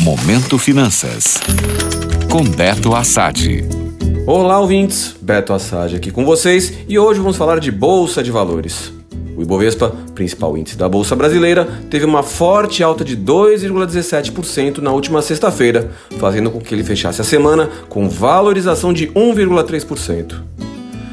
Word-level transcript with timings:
Momento 0.00 0.56
Finanças. 0.56 1.38
Com 2.30 2.42
Beto 2.42 2.94
Assad. 2.94 3.62
Olá, 4.26 4.58
ouvintes. 4.58 5.14
Beto 5.20 5.52
Assad 5.52 5.94
aqui 5.94 6.10
com 6.10 6.24
vocês 6.24 6.72
e 6.88 6.98
hoje 6.98 7.20
vamos 7.20 7.36
falar 7.36 7.60
de 7.60 7.70
Bolsa 7.70 8.22
de 8.22 8.30
Valores. 8.30 8.94
O 9.36 9.42
Ibovespa, 9.42 9.94
principal 10.14 10.56
índice 10.56 10.78
da 10.78 10.88
Bolsa 10.88 11.14
Brasileira, 11.14 11.68
teve 11.90 12.06
uma 12.06 12.22
forte 12.22 12.82
alta 12.82 13.04
de 13.04 13.14
2,17% 13.14 14.78
na 14.78 14.90
última 14.90 15.20
sexta-feira, 15.20 15.90
fazendo 16.18 16.50
com 16.50 16.62
que 16.62 16.74
ele 16.74 16.82
fechasse 16.82 17.20
a 17.20 17.24
semana 17.24 17.68
com 17.90 18.08
valorização 18.08 18.94
de 18.94 19.08
1,3%. 19.08 20.34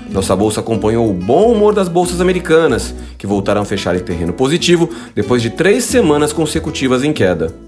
Nossa 0.09 0.33
bolsa 0.33 0.61
acompanhou 0.61 1.09
o 1.09 1.13
bom 1.13 1.51
humor 1.51 1.73
das 1.73 1.89
bolsas 1.89 2.21
americanas, 2.21 2.95
que 3.17 3.27
voltaram 3.27 3.63
a 3.63 3.65
fechar 3.65 3.97
em 3.97 3.99
terreno 3.99 4.31
positivo 4.31 4.89
depois 5.13 5.41
de 5.41 5.49
três 5.49 5.83
semanas 5.83 6.31
consecutivas 6.31 7.03
em 7.03 7.11
queda. 7.11 7.66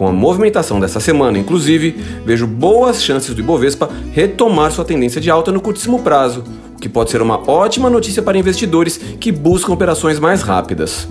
Com 0.00 0.08
a 0.08 0.12
movimentação 0.12 0.80
dessa 0.80 0.98
semana, 0.98 1.36
inclusive, 1.36 1.90
vejo 2.24 2.46
boas 2.46 3.02
chances 3.02 3.34
do 3.34 3.40
Ibovespa 3.42 3.90
retomar 4.14 4.72
sua 4.72 4.82
tendência 4.82 5.20
de 5.20 5.30
alta 5.30 5.52
no 5.52 5.60
curtíssimo 5.60 5.98
prazo, 5.98 6.42
o 6.74 6.80
que 6.80 6.88
pode 6.88 7.10
ser 7.10 7.20
uma 7.20 7.38
ótima 7.50 7.90
notícia 7.90 8.22
para 8.22 8.38
investidores 8.38 8.96
que 8.96 9.30
buscam 9.30 9.74
operações 9.74 10.18
mais 10.18 10.40
rápidas. 10.40 11.06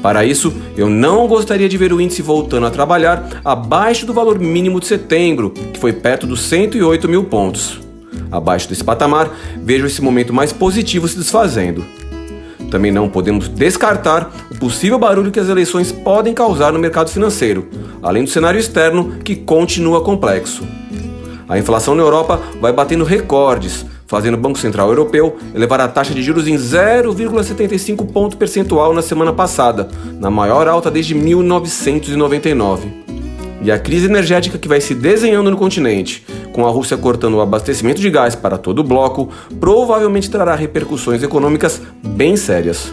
Para 0.00 0.24
isso, 0.24 0.54
eu 0.76 0.88
não 0.88 1.26
gostaria 1.26 1.68
de 1.68 1.76
ver 1.76 1.92
o 1.92 2.00
índice 2.00 2.22
voltando 2.22 2.64
a 2.64 2.70
trabalhar 2.70 3.28
abaixo 3.44 4.06
do 4.06 4.12
valor 4.12 4.38
mínimo 4.38 4.78
de 4.78 4.86
setembro, 4.86 5.50
que 5.50 5.80
foi 5.80 5.92
perto 5.92 6.24
dos 6.24 6.42
108 6.42 7.08
mil 7.08 7.24
pontos. 7.24 7.80
Abaixo 8.30 8.68
desse 8.68 8.84
patamar, 8.84 9.36
vejo 9.64 9.84
esse 9.84 10.00
momento 10.00 10.32
mais 10.32 10.52
positivo 10.52 11.08
se 11.08 11.18
desfazendo. 11.18 11.84
Também 12.70 12.92
não 12.92 13.08
podemos 13.08 13.48
descartar 13.48 14.30
o 14.48 14.56
possível 14.58 14.96
barulho 14.96 15.32
que 15.32 15.40
as 15.40 15.48
eleições 15.48 15.90
podem 15.90 16.32
causar 16.32 16.72
no 16.72 16.78
mercado 16.78 17.10
financeiro, 17.10 17.68
além 18.02 18.24
do 18.24 18.30
cenário 18.30 18.58
externo 18.58 19.18
que 19.24 19.36
continua 19.36 20.02
complexo. 20.02 20.66
A 21.48 21.58
inflação 21.58 21.94
na 21.94 22.02
Europa 22.02 22.40
vai 22.60 22.72
batendo 22.72 23.04
recordes, 23.04 23.84
fazendo 24.06 24.34
o 24.34 24.40
Banco 24.40 24.58
Central 24.58 24.88
Europeu 24.88 25.36
elevar 25.54 25.80
a 25.80 25.88
taxa 25.88 26.12
de 26.12 26.22
juros 26.22 26.46
em 26.46 26.54
0,75 26.54 28.10
ponto 28.12 28.36
percentual 28.36 28.92
na 28.92 29.02
semana 29.02 29.32
passada, 29.32 29.88
na 30.18 30.30
maior 30.30 30.68
alta 30.68 30.90
desde 30.90 31.14
1999. 31.14 33.02
E 33.62 33.70
a 33.70 33.78
crise 33.78 34.06
energética 34.06 34.58
que 34.58 34.66
vai 34.66 34.80
se 34.80 34.94
desenhando 34.94 35.50
no 35.50 35.56
continente, 35.56 36.26
com 36.52 36.66
a 36.66 36.70
Rússia 36.70 36.96
cortando 36.96 37.34
o 37.34 37.40
abastecimento 37.40 38.00
de 38.00 38.10
gás 38.10 38.34
para 38.34 38.58
todo 38.58 38.80
o 38.80 38.84
bloco, 38.84 39.28
provavelmente 39.60 40.30
trará 40.30 40.54
repercussões 40.54 41.22
econômicas 41.22 41.80
bem 42.02 42.36
sérias. 42.36 42.92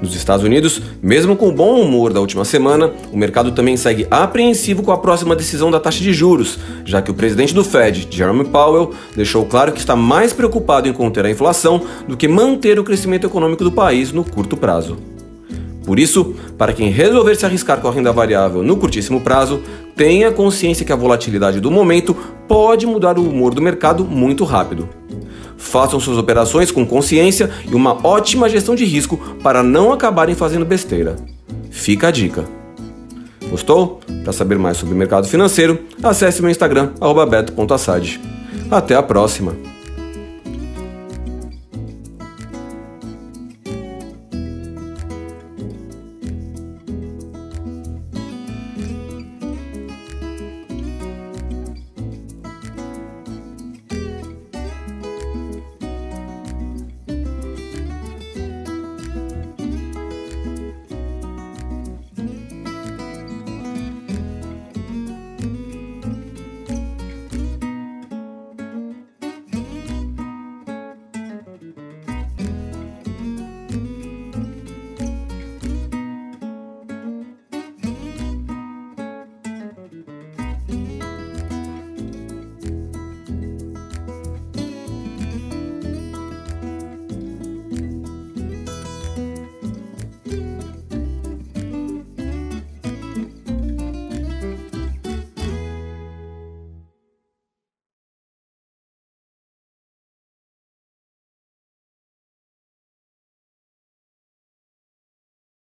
Nos 0.00 0.14
Estados 0.14 0.44
Unidos, 0.44 0.80
mesmo 1.02 1.36
com 1.36 1.48
o 1.48 1.52
bom 1.52 1.80
humor 1.80 2.12
da 2.12 2.20
última 2.20 2.44
semana, 2.44 2.92
o 3.12 3.16
mercado 3.16 3.50
também 3.52 3.76
segue 3.76 4.06
apreensivo 4.10 4.82
com 4.82 4.92
a 4.92 4.98
próxima 4.98 5.34
decisão 5.34 5.70
da 5.70 5.80
taxa 5.80 6.00
de 6.00 6.12
juros, 6.12 6.58
já 6.84 7.02
que 7.02 7.10
o 7.10 7.14
presidente 7.14 7.52
do 7.52 7.64
Fed, 7.64 8.06
Jerome 8.10 8.44
Powell, 8.44 8.92
deixou 9.16 9.44
claro 9.44 9.72
que 9.72 9.80
está 9.80 9.96
mais 9.96 10.32
preocupado 10.32 10.88
em 10.88 10.92
conter 10.92 11.26
a 11.26 11.30
inflação 11.30 11.82
do 12.06 12.16
que 12.16 12.28
manter 12.28 12.78
o 12.78 12.84
crescimento 12.84 13.26
econômico 13.26 13.64
do 13.64 13.72
país 13.72 14.12
no 14.12 14.24
curto 14.24 14.56
prazo. 14.56 15.17
Por 15.88 15.98
isso, 15.98 16.34
para 16.58 16.74
quem 16.74 16.90
resolver 16.90 17.34
se 17.34 17.46
arriscar 17.46 17.80
com 17.80 17.88
a 17.88 17.90
renda 17.90 18.12
variável 18.12 18.62
no 18.62 18.76
curtíssimo 18.76 19.22
prazo, 19.22 19.62
tenha 19.96 20.30
consciência 20.30 20.84
que 20.84 20.92
a 20.92 20.96
volatilidade 20.96 21.60
do 21.60 21.70
momento 21.70 22.14
pode 22.46 22.86
mudar 22.86 23.18
o 23.18 23.26
humor 23.26 23.54
do 23.54 23.62
mercado 23.62 24.04
muito 24.04 24.44
rápido. 24.44 24.86
Façam 25.56 25.98
suas 25.98 26.18
operações 26.18 26.70
com 26.70 26.84
consciência 26.84 27.50
e 27.66 27.74
uma 27.74 28.06
ótima 28.06 28.50
gestão 28.50 28.74
de 28.74 28.84
risco 28.84 29.16
para 29.42 29.62
não 29.62 29.90
acabarem 29.90 30.34
fazendo 30.34 30.66
besteira. 30.66 31.16
Fica 31.70 32.08
a 32.08 32.10
dica. 32.10 32.44
Gostou? 33.48 34.00
Para 34.22 34.34
saber 34.34 34.58
mais 34.58 34.76
sobre 34.76 34.94
o 34.94 34.98
mercado 34.98 35.26
financeiro, 35.26 35.78
acesse 36.02 36.42
meu 36.42 36.50
Instagram, 36.50 36.90
beto.assad. 37.30 38.20
Até 38.70 38.94
a 38.94 39.02
próxima! 39.02 39.77